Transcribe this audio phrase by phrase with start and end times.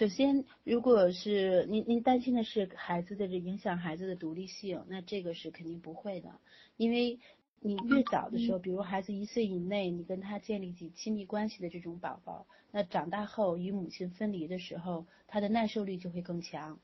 [0.00, 6.40] 首先，如果是您您担心的是孩子的这影响孩子的独立性，那这个是肯定不会的，
[6.78, 7.20] 因为
[7.60, 16.80] 你越早的时候，比如孩子一岁以内，你跟他建立起亲密关系的这种宝宝，那长大后与母亲分离的时候，他的耐受力就会更强，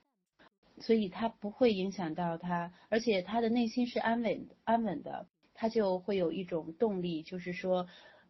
[0.81, 7.89] 所以他不会影响到他，而且他的内心是安稳安稳的，他就会有一种动力，就是说。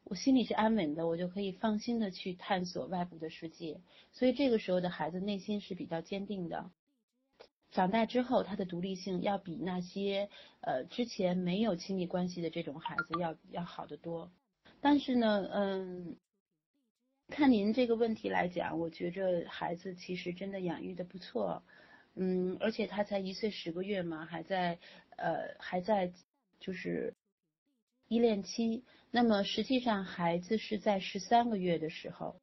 [0.08, 3.80] 我心里是安稳的，我就可以放心的去探索外部的世界。
[4.12, 6.70] 所以这个时候的孩子内心是比较坚定的。
[7.72, 10.30] 长大之后，他的独立性要比那些
[10.60, 14.30] 呃之前没有亲密关系的这种孩子要要好得多。
[14.80, 16.16] 但是呢，嗯，
[17.28, 21.64] 看您这个问题来讲，我觉着孩子其实真的养育的不错，
[22.14, 24.78] 嗯，而且他才一岁十个月嘛，还在
[25.16, 26.12] 呃还在
[26.60, 27.12] 就是。
[28.08, 32.40] 依恋期，那么实际上孩子是在十三个月的时候，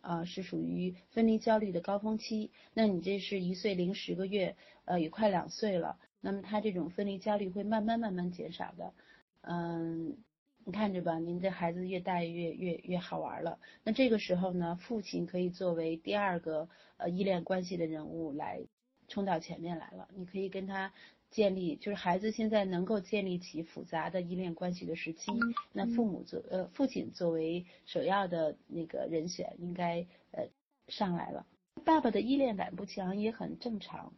[0.00, 2.50] 啊，是属于分离焦虑的高峰期。
[2.72, 5.98] 那你这是一岁零十个月，呃，也快两岁了。
[6.20, 8.94] 那么他这种分离焦虑会慢慢慢慢减少的。
[9.42, 10.16] 嗯，
[10.64, 13.58] 你看着吧，您这孩子越大越越越好玩了。
[13.82, 18.62] 那这个时候呢，父亲可以作为第二个呃依恋关系的人物来
[19.08, 20.08] 冲到前面来了。
[20.14, 20.92] 你可以跟他。
[21.34, 25.32] 建立就是孩子现在能够建立起复杂的依恋关系的时期，
[25.72, 30.46] 那父母作呃父亲作为首要的那个人选应该呃
[30.86, 31.44] 上来了。
[31.84, 34.12] 爸爸的依恋感不强也很正常，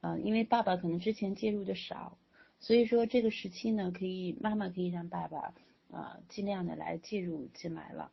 [0.00, 2.16] 啊，因为爸爸可能之前介入的少，
[2.58, 5.52] 所以说这个时期呢，可以妈妈可以让爸爸
[5.92, 8.10] 啊尽量的来介入进来了。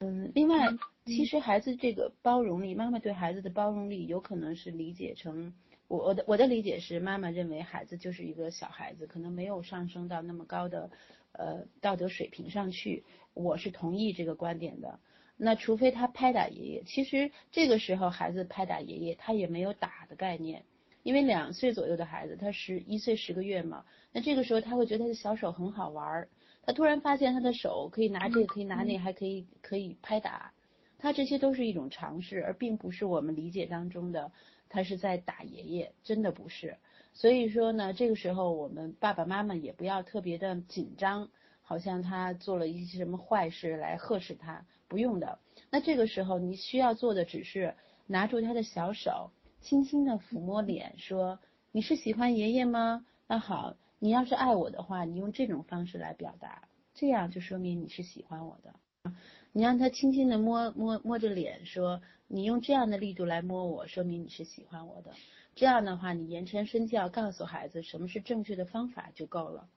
[0.00, 0.66] 嗯，另外
[1.04, 5.54] 其实孩子这个包容力，妈妈对孩子的包容力有可能是理解成。
[5.90, 10.88] 我我的我的理解是，妈妈认为孩子就是一个小孩子，可能没有上升到那么高的
[11.32, 13.02] 呃道德水平上去。
[13.34, 15.00] 我是同意这个观点的。
[15.36, 20.62] 那除非他拍打爷爷，其实这个时候孩子拍打爷爷，他也没有打的概念，
[21.02, 26.28] 因为两岁左右的孩子，他十一岁十个月嘛，那这个时候他会觉得他的小手很好玩儿，
[26.62, 30.52] 他突然发现他的手可以拿这个，可以拿那，还可以可以拍打，
[31.00, 34.30] 他这些都是一种尝试，而并不是我们理解当中的。
[34.68, 36.76] 他是在打爷爷，真的不是。
[37.12, 41.28] 所以说呢，这个时候我们爸爸妈妈也不要特别的紧张，
[41.62, 45.40] 好像他做了一些什么坏事来呵斥他，不用的。
[45.70, 47.74] 那这个时候你需要做的只是
[48.06, 51.40] 拿住他的小手，轻轻的抚摸脸，说
[51.72, 53.04] 你是喜欢爷爷吗？
[53.26, 58.72] 那好，你要是爱我的话，你用这种方式来表达，这样就说明你是喜欢我的。
[59.52, 65.12] 你让他轻轻的摸摸摸着脸，说你用这样的力度来摸我，说明你是喜欢我的。
[65.54, 69.68] 这样的话，你言传身教，告诉孩子什么是正确的方法就够了。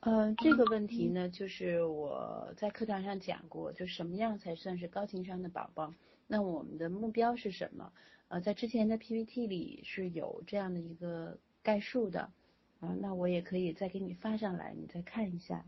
[0.00, 5.92] 呃，这个问题呢，就是我在课堂上讲过，就什么样才算是高情商的宝宝？
[6.28, 7.92] 那我们的目标是什么？
[8.28, 12.30] 呃，在之前的 PPT 里是有这样的一个概述的，
[12.78, 15.64] 啊，那我也可以再给你发上来，你再看一下。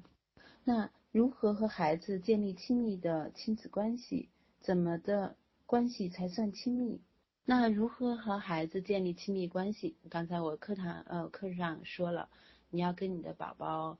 [0.62, 4.28] 那如何和孩子建立亲密的亲子关系？
[4.60, 5.34] 怎么的
[5.66, 7.00] 关系才算亲密？
[7.44, 9.96] 那如何和孩子建立亲密关系？
[10.08, 12.28] 刚才我课堂呃课上说了，
[12.70, 13.98] 你要跟你的宝宝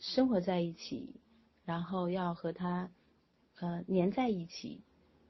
[0.00, 1.20] 生活在一起，
[1.64, 2.90] 然后要和他
[3.60, 4.82] 呃黏在一起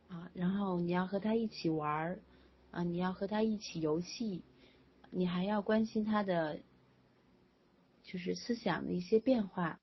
[0.09, 2.23] 啊，然后你要和他一起玩儿
[2.71, 4.43] 啊，你要和他一起游戏，
[5.11, 6.59] 你还要关心他的。
[8.03, 9.79] 就是思想的一些变化，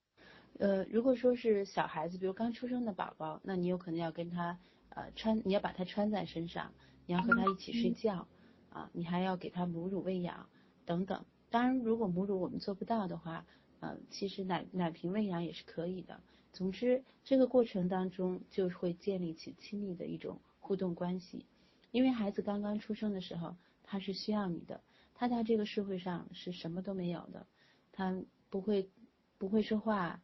[0.58, 4.58] 呃，如果说是小孩子，比如刚出生的宝宝，那你有可能要跟他
[4.90, 6.72] 呃穿，你要把他穿在身上，
[7.06, 8.26] 你要和他一起睡觉，
[8.70, 10.48] 啊，你还要给他母乳喂养
[10.84, 11.24] 等等。
[11.48, 13.46] 当然，如果母乳我们做不到的话，
[13.80, 16.20] 呃，其实奶奶瓶喂养也是可以的。
[16.52, 21.46] 总之，这个过程当中就会建立起亲密的一种互动关系，
[21.92, 23.54] 因为孩子刚刚出生的时候，
[23.84, 24.80] 他是需要你的，
[25.14, 27.46] 他在这个社会上是什么都没有的。
[27.92, 28.20] 他
[28.50, 28.90] 不会
[29.38, 30.20] 不会说话，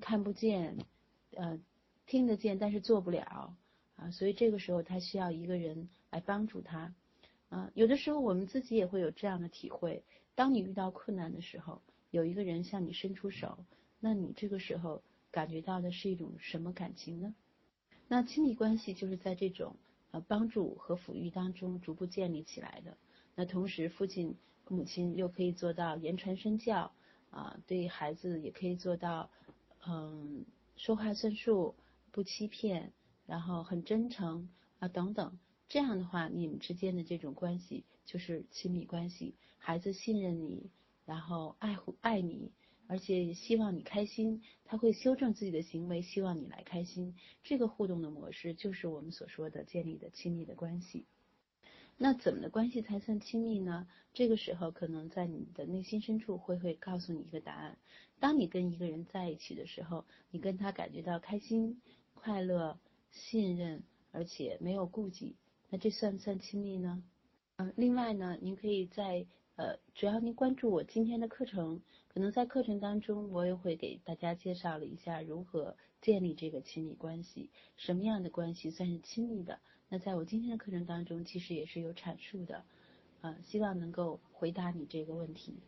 [0.00, 0.76] 看不见，
[1.34, 1.58] 呃，
[2.06, 3.56] 听得见，但是做不了，
[3.96, 6.94] 啊，所以这个时候他需要一个人来帮助他，
[7.48, 10.04] 啊，有的时候我们自己也会有这样的体会，
[10.34, 13.64] 当你遇到困难的时候，有一个人向你伸出手，
[14.00, 17.34] 那你这个时候感觉到的是一种什么感情呢？
[18.08, 19.76] 那亲密关系就是在这种
[20.10, 22.96] 呃帮助和抚育当中逐步建立起来的，
[23.34, 24.36] 那同时父亲
[24.68, 26.92] 母亲又可以做到言传身教。
[27.30, 29.30] 啊，对孩子也可以做到，
[29.86, 30.46] 嗯，
[30.76, 31.74] 说话算数，
[32.12, 32.92] 不欺骗，
[33.26, 34.48] 然后很真诚
[34.78, 35.38] 啊，等等。
[35.68, 40.70] 这样的话，你们之间的这种关系就是亲密关系，孩子信任你，
[41.04, 42.52] 然后爱护爱你，
[42.86, 47.16] 而且希望你开心，他会修正自己的行为，希望你来开心。
[47.42, 51.06] 这个互动的模式就是我们所说的建立的亲密的关系。
[51.98, 53.86] 那怎么的关系才算亲密呢？
[54.12, 57.78] 这个时候可能在你的内心深处会会告诉你一个答案。
[58.18, 61.80] 当你跟一个人在一起的时候，你跟他感觉到开心、
[62.14, 62.78] 快乐、
[63.10, 65.36] 信任，而且没有顾忌，
[65.70, 67.02] 那这算不算亲密呢？
[67.56, 79.60] 嗯，另外呢，您可以在呃，只要您关注我今天的课程，可能在课程当中我也会给大家介绍了一下如何建立这个亲密关系，什么样的关系算是亲密的。
[79.92, 82.64] 那在我今天的课程当中，其实也是有阐述的，
[83.20, 85.58] 呃，希望能够回答你这个问题。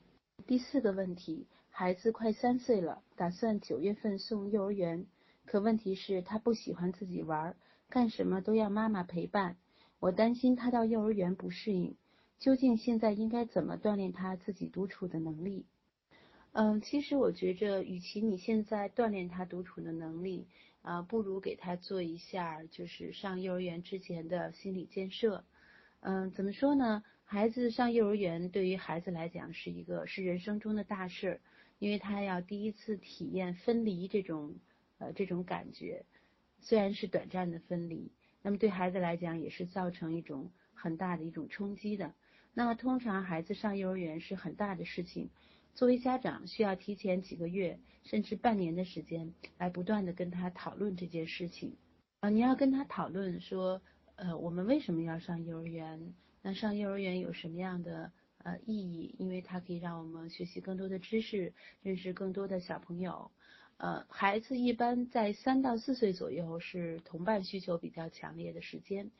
[0.46, 5.04] 第四个问题，孩子快三岁了，打算九月份送幼儿园，
[5.44, 7.54] 可问题是，他不喜欢自己玩，
[7.90, 9.58] 干什么都要妈妈陪伴，
[10.00, 11.94] 我担心他到幼儿园不适应，
[12.38, 15.66] 究竟现在应该怎么锻炼他自己独处的能力？
[16.52, 20.46] 嗯，其实我觉着，与其你现在锻炼他独处的能力。
[20.84, 25.42] 啊，不如给他做一下，就是上幼儿园之前的心理建设。
[26.00, 27.02] 嗯，怎么说呢？
[27.24, 31.40] 孩子上幼儿园对于孩子来讲是一个是人生中的大事，
[31.78, 34.56] 因为他要第一次体验分离这种
[34.98, 36.04] 呃这种感觉，
[36.60, 42.12] 虽然是短暂的分离，那么对孩子来讲也是造成一种很大的一种冲击的。
[42.52, 45.30] 那么通常孩子上幼儿园是很大的事情。
[45.74, 51.76] 作为家长，需要提前几个月甚至半年的时间，来不断的跟他讨论这件事情。
[52.20, 53.82] 啊，你要跟他讨论说，
[54.14, 56.14] 呃，我们为什么要上幼儿园？
[56.42, 58.12] 那上幼儿园有什么样的
[58.44, 59.16] 呃意义？
[59.18, 63.32] 因为它可以让我们学习更多的知识，认识更多的小朋友。
[63.78, 69.10] 呃，孩子一般在三到四岁左右是同伴需求比较强烈的时间，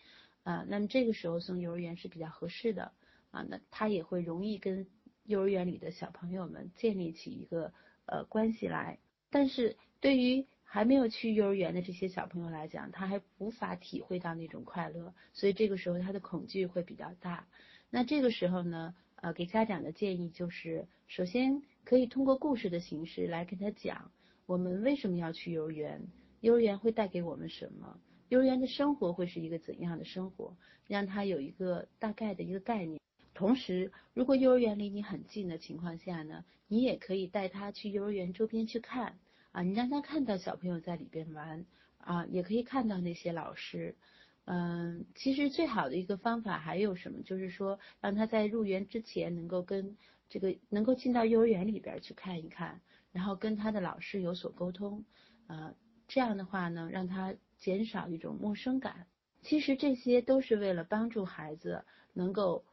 [0.45, 2.93] 啊，那么这个时候送幼儿园是比较合适的。
[3.33, 4.87] 啊，那他也会容易跟。
[5.27, 7.73] 幼儿园里的小朋友们建立起一个
[8.07, 8.99] 呃关系来，
[9.31, 17.47] 但是对于还没有去幼儿园的这些小朋友来讲，他还无法体会到那种快乐，所以这个时候他的恐惧会比较大。
[17.91, 24.11] 那这个时候呢，呃，给家长的建议就是，首先可以通过故事的形式来跟他讲，
[24.47, 26.03] 我们为什么要去幼儿园，
[26.41, 27.99] 幼儿园会带给我们什么，
[28.29, 30.57] 幼儿园的生活会是一个怎样的生活，
[30.89, 33.01] 让他有一个大概的一个概念。
[33.35, 39.19] 同时，如果幼儿园离你很近的情况下呢，你也可以带他去幼儿园周边去看
[39.51, 41.67] 啊，你让他看到小朋友在里边玩
[41.99, 43.97] 啊，也可以看到那些老师。
[44.45, 47.23] 嗯，其实最好的一个方法还有什么？
[47.23, 49.97] 就是说，让他在入园之前能够跟
[50.29, 55.05] 这个能够进到幼儿园里边去看一看，然后跟他的老师有所沟通
[55.49, 55.75] 啊，
[56.07, 59.07] 这样的话呢，让他减少一种陌生感。
[59.43, 62.65] 其实这些都是为了帮助孩子能够。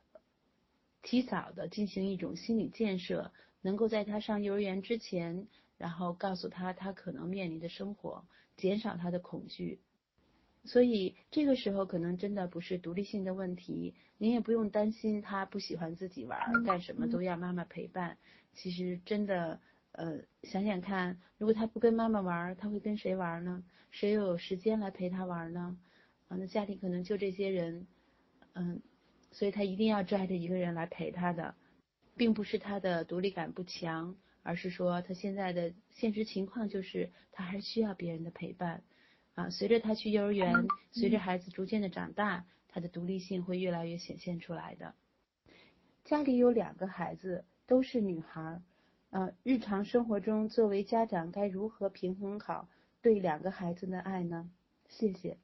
[1.03, 3.31] 提早的进行一种心理建设，
[3.62, 8.24] 能够在他上幼儿园之前，然后告诉他他可能面临的生活，
[8.56, 9.80] 减少他的恐惧。
[10.63, 18.15] 所以这个时候可能真的不是独立性的问题，您也不用担心他不喜欢自己玩，干什么都要妈妈陪伴。
[18.53, 19.59] 其实真的，
[19.94, 23.63] 呃，想想看，如果他不跟妈妈玩，他会跟谁玩呢？
[23.89, 25.75] 谁又有时间来陪他玩呢？
[26.27, 27.88] 啊，那家里可能就这些人，
[28.53, 28.80] 嗯。
[29.31, 31.56] 所以他一定要拽着一个人来陪他的，
[32.16, 38.83] 并不是他的独立感不强，而是说他现在的现实情况就是他还需要别人的陪伴。
[39.33, 40.54] 啊，随着他去幼儿园，
[40.92, 44.94] 随着孩子逐渐的长大，他的独立性会越来越显现出来的。
[46.03, 48.62] 家里有两个孩子，都是女孩，
[49.12, 52.67] 呃，日常生活中作为家长该如何平衡好
[53.01, 54.51] 对两个孩子的爱呢？
[54.89, 55.38] 谢谢。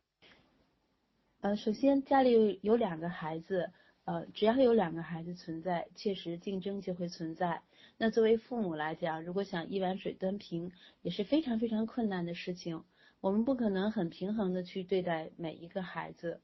[1.39, 3.71] 呃，首先家里有两个孩子，
[4.05, 7.61] 呃，只要有两个孩子存在，确实竞争就会存在。
[7.99, 10.71] 那作为父母来讲，如果想一碗水端平，
[11.03, 12.83] 也是非常非常困难的事情。
[13.21, 16.41] 我们不可能很平衡的去对待每一个孩子，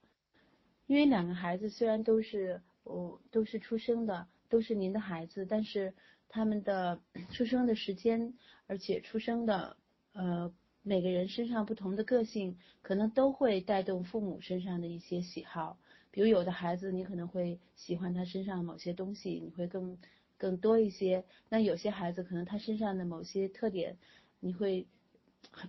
[0.85, 5.91] 因为两个孩子虽然都是哦都是出生的，都是您的孩子，但是
[6.29, 7.01] 他们的
[7.33, 8.35] 出生的时间，
[8.67, 9.75] 而且出生的
[10.13, 10.53] 呃。
[10.83, 15.77] 每个人身上不同的个性，可能都会带动父母身上的一些喜好。
[16.11, 19.97] 比如有的孩子，你可能会喜欢他身上某些东西，你会更
[20.37, 21.23] 更多一些。
[21.49, 23.97] 那有些孩子可能他身上的某些特点，
[24.41, 24.85] 你会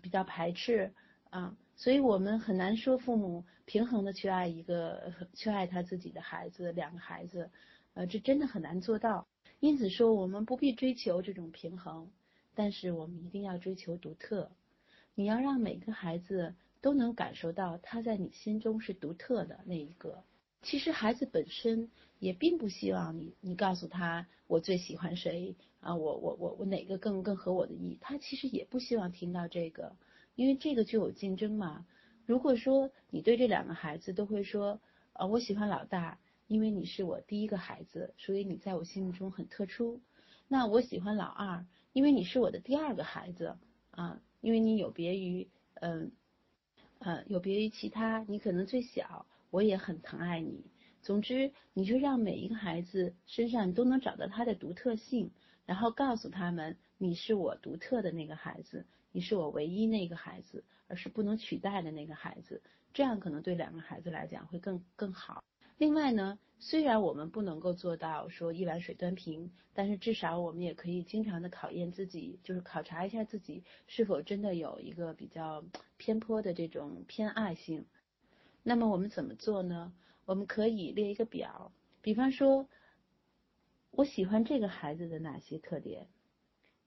[0.02, 0.92] 比较排斥
[1.30, 1.56] 啊。
[1.76, 7.50] 所以我们很难说父母平衡的去爱一个去爱他自己的孩子，两个孩子，
[7.94, 9.26] 呃，这真的很难做到。
[9.61, 12.11] 因此说，我们不必追求这种平衡，
[12.54, 14.50] 但是我们一定要追求独特。
[15.14, 20.25] 你要让每个孩子都能感受到他在你心中是独特的那一个。
[20.62, 29.94] 其实孩子本身也并不希望你，你告诉他我最喜欢谁啊，我我我我哪个更更合我的意，他其实也不希望听到这个，
[30.35, 31.87] 因为这个就有竞争嘛。
[32.25, 34.80] 如果说你对这两个孩子都会说，
[35.12, 40.00] 啊，我喜欢老大，因为你是我第一个孩子，所以你在我心目中很特殊。
[40.49, 43.59] 那我喜欢老二，因为你是我的第二个孩子
[43.90, 46.12] 啊，因为你有别于嗯
[46.98, 49.24] 呃有别于其他，你可能最小。
[49.48, 50.66] 我也很疼爱你。
[51.00, 55.30] 总之，你就让每一个孩子身上都能找到他的独特性，
[55.64, 62.60] 然后告诉他们，你是我独特的那个孩子，你是我唯一那个孩子，而是不能取代的那个孩子。
[62.92, 65.42] 这样可能对两个孩子来讲会更更好。
[65.76, 75.64] 另外呢，虽然我们不能够做到说一碗水端平，但是至少我们也可以经常的考验自己，就是考察一下自己是否真的有一个比较
[75.97, 77.85] 偏颇的这种偏爱性。
[78.62, 79.93] 那么我们怎么做呢？
[80.26, 82.69] 我们可以列一个表，比方说，
[83.90, 86.09] 我喜欢这个孩子的哪些特点，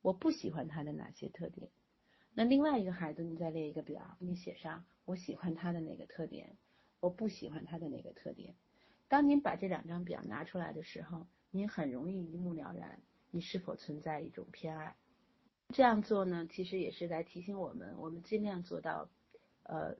[0.02, 1.70] 我不喜欢他的哪些特点。
[2.34, 6.58] 那另外一个孩子，你再列一个表，你写上我喜欢他的哪个特点，
[7.00, 8.56] 我不喜欢他的哪个特点。
[9.08, 14.96] 当您把这两张表拿出来的时候，您很容易一目了然，你是否存在一种偏爱。
[15.70, 19.10] 这样做呢，其实也是在提醒我们，我们尽量做到，
[19.64, 19.98] 呃。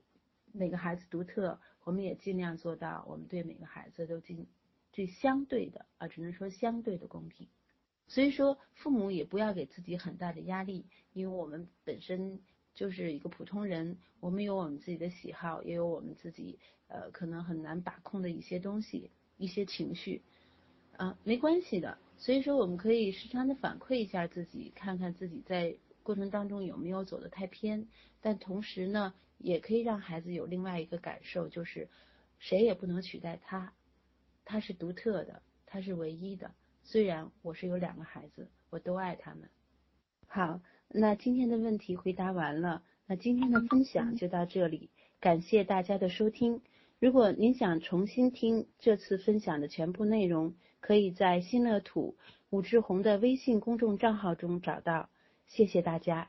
[0.50, 4.48] 每个孩子独特，我们也尽量做到，我们对每个孩子都尽
[4.94, 7.46] 最相对的啊，只能说相对的公平。
[8.06, 12.40] 所以说，父母也不要给自己很大的压力，因为我们本身
[12.78, 20.22] 就是一个普通人，我们有我们自己的喜好，也有我们自己呃可能很难把控的一些东西、一些情绪
[20.96, 21.98] 啊，没关系的。
[22.18, 27.88] 所以说，我们可以时常的反馈一下自己，看看自己在过程当中有没有走得太偏，
[28.20, 29.12] 但同时呢。
[29.40, 31.88] 也可以让孩子有另外一个感受，就是
[32.40, 33.72] 谁也不能取代他，
[34.44, 36.50] 他是独特的，他是唯一的。
[36.82, 39.48] 虽然我是有两个孩子，我都爱他们。
[40.26, 44.90] 好，那今天的问题回答完了，那今天的分享就到这里，
[45.20, 46.62] 感谢大家的收听。
[46.98, 52.16] 如果您想重新听这次分享的全部内容，可以在新乐土
[52.50, 55.10] 武志红的微信公众账号中找到。
[55.46, 56.28] 谢谢大家。